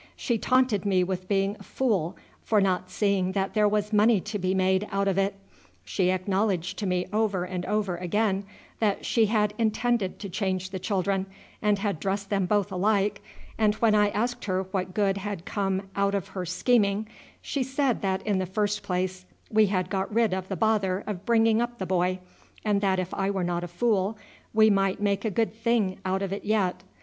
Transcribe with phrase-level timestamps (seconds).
[0.15, 4.39] She taunted me with being a fool for not seeing that there was money to
[4.39, 5.35] be made out of it.
[5.85, 8.43] She acknowledged to me over and over again
[8.79, 11.27] that she had intended to change the children,
[11.61, 13.21] and had dressed them both alike;
[13.59, 17.07] and when I asked her what good had come out of her scheming,
[17.39, 21.27] she said that in the first place we had got rid of the bother of
[21.27, 22.17] bringing up the boy,
[22.65, 24.17] and that if I were not a fool
[24.51, 26.81] we might make a good thing out of it yet.